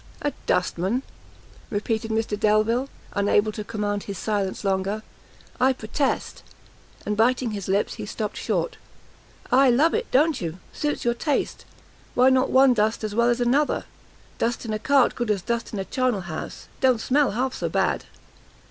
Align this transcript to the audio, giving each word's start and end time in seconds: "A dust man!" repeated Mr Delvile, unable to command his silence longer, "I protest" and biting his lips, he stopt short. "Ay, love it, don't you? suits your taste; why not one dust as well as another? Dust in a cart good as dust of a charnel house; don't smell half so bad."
"A 0.23 0.33
dust 0.47 0.79
man!" 0.79 1.03
repeated 1.69 2.09
Mr 2.09 2.33
Delvile, 2.35 2.89
unable 3.13 3.51
to 3.51 3.63
command 3.63 4.05
his 4.05 4.17
silence 4.17 4.63
longer, 4.63 5.03
"I 5.59 5.73
protest" 5.73 6.41
and 7.05 7.15
biting 7.15 7.51
his 7.51 7.67
lips, 7.67 7.93
he 7.93 8.07
stopt 8.07 8.35
short. 8.35 8.77
"Ay, 9.51 9.69
love 9.69 9.93
it, 9.93 10.09
don't 10.09 10.41
you? 10.41 10.57
suits 10.73 11.05
your 11.05 11.13
taste; 11.13 11.65
why 12.15 12.31
not 12.31 12.49
one 12.49 12.73
dust 12.73 13.03
as 13.03 13.13
well 13.13 13.29
as 13.29 13.39
another? 13.39 13.85
Dust 14.39 14.65
in 14.65 14.73
a 14.73 14.79
cart 14.79 15.13
good 15.13 15.29
as 15.29 15.43
dust 15.43 15.71
of 15.71 15.77
a 15.77 15.85
charnel 15.85 16.21
house; 16.21 16.65
don't 16.79 16.99
smell 16.99 17.33
half 17.33 17.53
so 17.53 17.69
bad." 17.69 18.05